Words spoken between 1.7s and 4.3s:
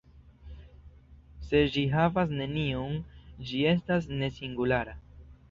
ĝi havas neniun, ĝi estas